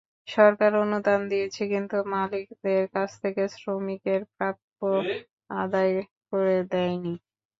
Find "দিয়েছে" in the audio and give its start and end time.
1.31-1.61